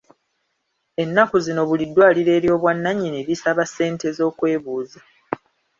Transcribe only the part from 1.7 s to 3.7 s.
ddwaliro ery'obwannannyini lisaba